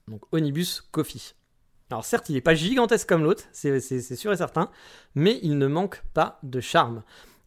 [0.08, 1.34] Donc Onibus Coffee.
[1.90, 4.70] Alors certes, il n'est pas gigantesque comme l'autre, c'est sûr et certain,
[5.16, 7.04] mais il ne manque pas de charme.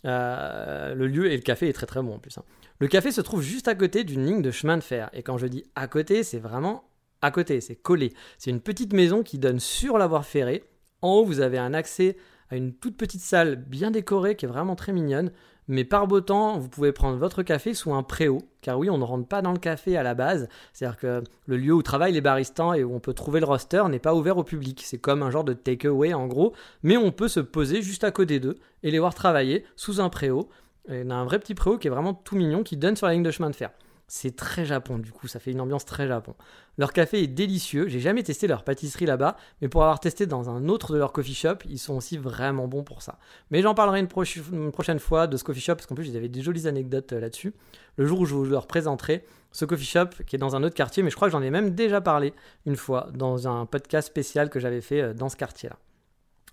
[0.06, 2.38] Euh, le lieu et le café est très très bon en plus.
[2.38, 2.44] Hein.
[2.80, 5.10] Le café se trouve juste à côté d'une ligne de chemin de fer.
[5.12, 6.84] Et quand je dis à côté, c'est vraiment
[7.20, 8.14] à côté, c'est collé.
[8.38, 10.64] C'est une petite maison qui donne sur la voie ferrée.
[11.02, 12.16] En haut, vous avez un accès
[12.48, 15.30] à une toute petite salle bien décorée qui est vraiment très mignonne.
[15.68, 18.96] Mais par beau temps, vous pouvez prendre votre café sous un préau, car oui, on
[18.96, 20.48] ne rentre pas dans le café à la base.
[20.72, 23.84] C'est-à-dire que le lieu où travaillent les baristas et où on peut trouver le roster
[23.90, 24.82] n'est pas ouvert au public.
[24.86, 28.10] C'est comme un genre de take-away en gros, mais on peut se poser juste à
[28.10, 30.48] côté d'eux et les voir travailler sous un préau.
[30.90, 33.12] On a un vrai petit préau qui est vraiment tout mignon, qui donne sur la
[33.12, 33.70] ligne de chemin de fer.
[34.12, 36.34] C'est très japon du coup, ça fait une ambiance très japon.
[36.78, 40.50] Leur café est délicieux, j'ai jamais testé leur pâtisserie là-bas, mais pour avoir testé dans
[40.50, 43.20] un autre de leurs coffee shop, ils sont aussi vraiment bons pour ça.
[43.52, 46.28] Mais j'en parlerai une, prochaine fois de ce coffee shop, parce qu'en plus ils avaient
[46.28, 47.54] des jolies anecdotes euh, là-dessus,
[47.94, 50.74] le jour où je vous leur présenterai ce coffee shop qui est dans un autre
[50.74, 52.34] quartier, mais je crois que j'en ai même déjà parlé
[52.66, 55.76] une fois dans un podcast spécial que j'avais fait euh, dans ce quartier-là.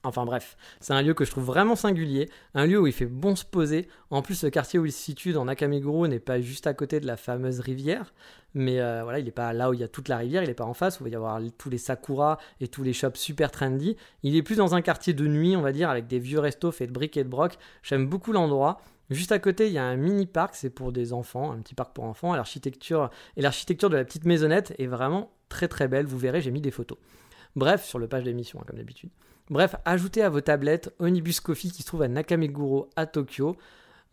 [0.07, 3.05] Enfin bref, c'est un lieu que je trouve vraiment singulier, un lieu où il fait
[3.05, 3.89] bon se poser.
[4.09, 7.01] En plus, le quartier où il se situe dans Nakameguro n'est pas juste à côté
[7.01, 8.13] de la fameuse rivière,
[8.53, 10.47] mais euh, voilà, il n'est pas là où il y a toute la rivière, il
[10.47, 12.93] n'est pas en face où il va y avoir tous les sakura et tous les
[12.93, 13.97] shops super trendy.
[14.23, 16.71] Il est plus dans un quartier de nuit, on va dire, avec des vieux restos
[16.71, 17.57] faits de briques et de broc.
[17.83, 18.79] J'aime beaucoup l'endroit.
[19.09, 21.75] Juste à côté, il y a un mini parc, c'est pour des enfants, un petit
[21.75, 22.33] parc pour enfants.
[22.33, 26.05] L'architecture et l'architecture de la petite maisonnette est vraiment très très belle.
[26.05, 26.97] Vous verrez, j'ai mis des photos.
[27.57, 29.09] Bref, sur le page d'émission, hein, comme d'habitude.
[29.49, 33.55] Bref, ajoutez à vos tablettes Onibus Coffee qui se trouve à Nakameguro à Tokyo.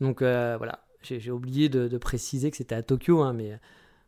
[0.01, 3.59] Donc euh, voilà, j'ai oublié de, préciser que c'était à Tokyo, hein, mais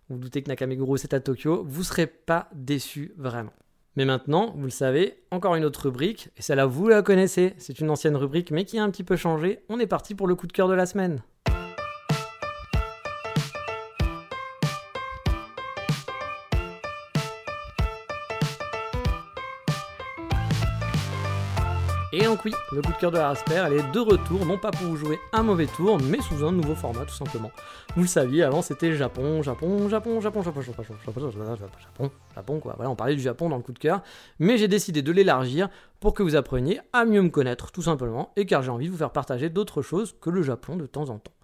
[0.08, 1.64] vous, vous doutez que Nakameguro c'est à Tokyo.
[1.66, 3.52] Vous ne serez pas déçus vraiment.
[3.96, 7.80] Mais maintenant, vous le savez, encore une autre rubrique, et celle-là vous la connaissez, c'est
[7.80, 9.60] une ancienne rubrique mais qui a un petit peu changé.
[9.68, 11.22] On est parti pour le coup de cœur de la semaine.
[22.18, 24.56] Et donc oui, le coup de cœur de la Rasper, elle est de retour, non
[24.56, 27.50] pas pour vous jouer un mauvais tour, mais sous un nouveau format tout simplement.
[27.94, 32.72] Vous le saviez, avant c'était Japon, Japon, Japon, Japon, Japon, Japon, Japon, Japon, Japon, quoi.
[32.74, 34.00] Voilà, on parlait du Japon dans le coup de cœur,
[34.38, 35.68] mais j'ai décidé de l'élargir
[36.00, 38.92] pour que vous appreniez à mieux me connaître tout simplement, et car j'ai envie de
[38.92, 41.34] vous faire partager d'autres choses que le Japon de temps en temps.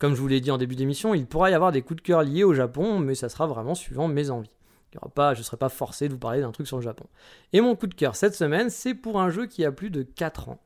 [0.00, 2.04] Comme je vous l'ai dit en début d'émission, il pourra y avoir des coups de
[2.04, 4.50] cœur liés au Japon, mais ça sera vraiment suivant mes envies
[4.92, 7.06] je ne serai pas forcé de vous parler d'un truc sur le Japon.
[7.52, 10.02] Et mon coup de cœur cette semaine, c'est pour un jeu qui a plus de
[10.02, 10.60] 4 ans.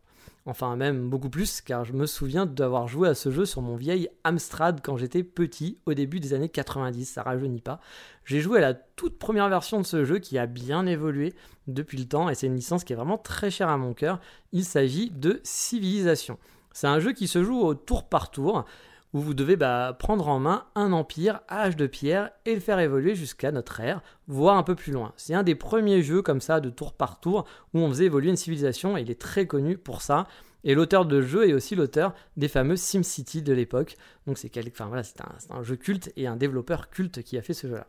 [0.47, 3.77] Enfin, même beaucoup plus, car je me souviens d'avoir joué à ce jeu sur mon
[3.77, 7.79] vieil Amstrad quand j'étais petit, au début des années 90, ça rajeunit pas.
[8.25, 11.35] J'ai joué à la toute première version de ce jeu qui a bien évolué
[11.67, 14.19] depuis le temps, et c'est une licence qui est vraiment très chère à mon cœur.
[14.53, 16.39] Il s'agit de Civilization.
[16.73, 18.65] C'est un jeu qui se joue au tour par tour,
[19.13, 22.61] où vous devez bah, prendre en main un empire à âge de pierre et le
[22.61, 25.13] faire évoluer jusqu'à notre ère, voire un peu plus loin.
[25.17, 28.31] C'est un des premiers jeux comme ça de tour par tour où on faisait évoluer
[28.31, 30.27] une civilisation et il est très connu pour ça.
[30.63, 33.97] Et l'auteur de jeu est aussi l'auteur des fameux SimCity de l'époque.
[34.27, 35.03] Donc c'est enfin, voilà,
[35.51, 37.87] un, un jeu culte et un développeur culte qui a fait ce jeu-là.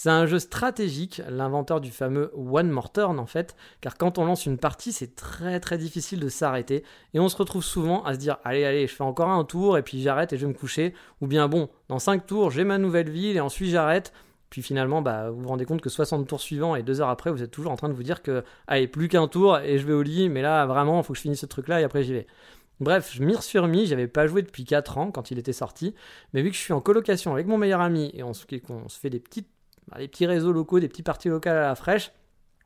[0.00, 4.26] C'est un jeu stratégique, l'inventeur du fameux One More Turn en fait, car quand on
[4.26, 6.84] lance une partie, c'est très très difficile de s'arrêter
[7.14, 9.76] et on se retrouve souvent à se dire allez allez, je fais encore un tour
[9.76, 12.62] et puis j'arrête et je vais me coucher ou bien bon, dans 5 tours, j'ai
[12.62, 14.12] ma nouvelle ville et ensuite j'arrête.
[14.50, 17.32] Puis finalement, bah, vous vous rendez compte que 60 tours suivants et 2 heures après,
[17.32, 19.86] vous êtes toujours en train de vous dire que allez, plus qu'un tour et je
[19.88, 21.84] vais au lit, mais là vraiment, il faut que je finisse ce truc là et
[21.84, 22.28] après j'y vais.
[22.78, 25.96] Bref, je m'y suis remis, j'avais pas joué depuis 4 ans quand il était sorti,
[26.34, 29.10] mais vu que je suis en colocation avec mon meilleur ami et on se fait
[29.10, 29.48] des petites
[29.90, 32.12] bah, les petits réseaux locaux, des petits parties locales à la fraîche,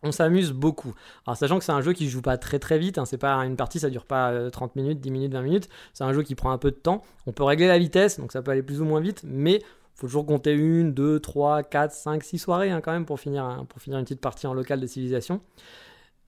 [0.02, 0.94] on s'amuse beaucoup.
[1.26, 3.34] Alors sachant que c'est un jeu qui joue pas très très vite, hein, c'est pas
[3.44, 6.22] une partie, ça dure pas 30 euh, minutes, 10 minutes, 20 minutes, c'est un jeu
[6.22, 7.02] qui prend un peu de temps.
[7.26, 9.62] On peut régler la vitesse, donc ça peut aller plus ou moins vite, mais
[9.94, 13.64] faut toujours compter une, deux, trois, quatre, cinq, six soirées hein, quand même pour finir,
[13.68, 15.40] pour finir une petite partie en local de civilisation.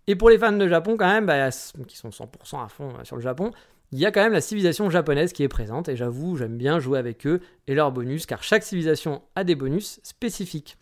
[0.07, 1.51] Et pour les fans de Japon quand même, bah,
[1.89, 3.51] qui sont 100% à fond euh, sur le Japon,
[3.91, 6.79] il y a quand même la civilisation japonaise qui est présente et j'avoue, j'aime bien
[6.79, 10.77] jouer avec eux et leurs bonus car chaque civilisation a des bonus spécifiques.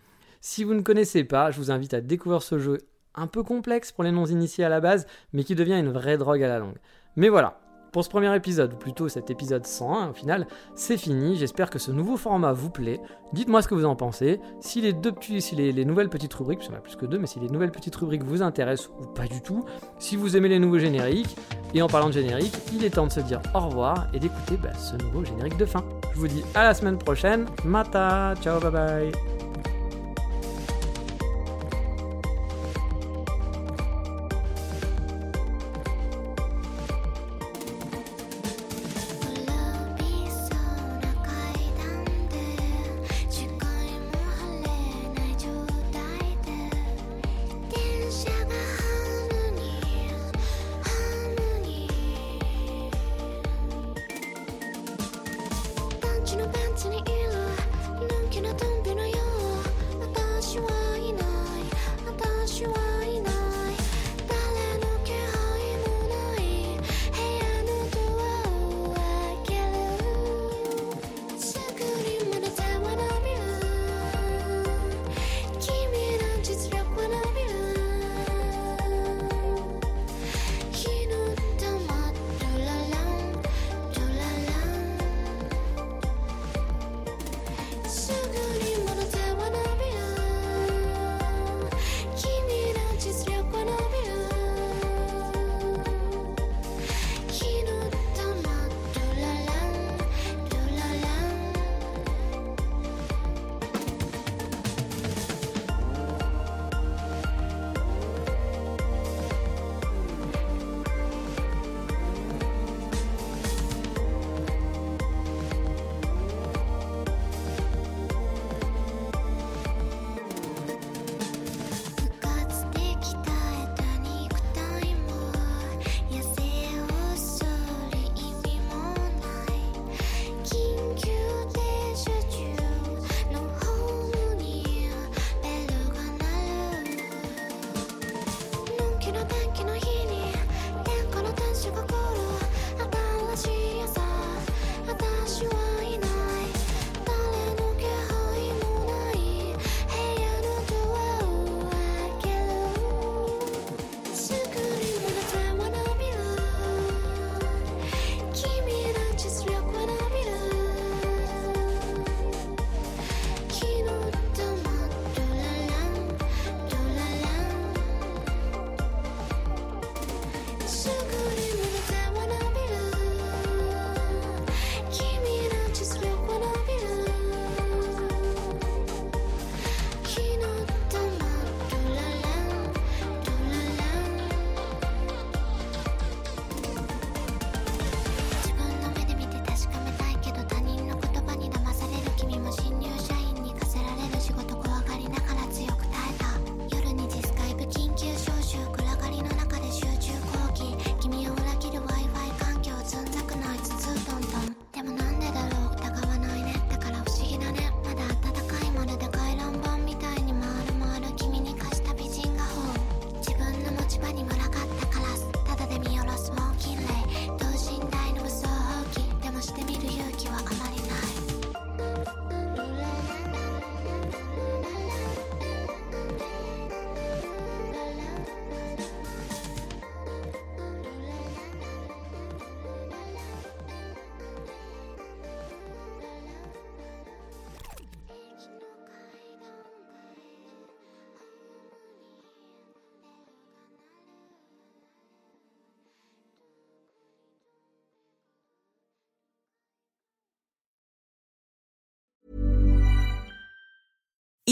[0.44, 2.78] Si vous ne connaissez pas, je vous invite à découvrir ce jeu
[3.14, 6.42] un peu complexe pour les non-initiés à la base, mais qui devient une vraie drogue
[6.42, 6.78] à la longue.
[7.14, 7.60] Mais voilà,
[7.92, 11.36] pour ce premier épisode, ou plutôt cet épisode 101 au final, c'est fini.
[11.36, 12.98] J'espère que ce nouveau format vous plaît.
[13.32, 14.40] Dites-moi ce que vous en pensez.
[14.58, 15.14] Si les deux
[15.52, 17.70] les, nouvelles petites rubriques, parce y en a plus que deux, mais si les nouvelles
[17.70, 19.64] petites rubriques vous intéressent ou pas du tout.
[20.00, 21.36] Si vous aimez les nouveaux génériques.
[21.72, 24.56] Et en parlant de générique, il est temps de se dire au revoir et d'écouter
[24.60, 25.84] bah, ce nouveau générique de fin.
[26.14, 27.46] Je vous dis à la semaine prochaine.
[27.64, 29.12] Mata, ciao, bye bye.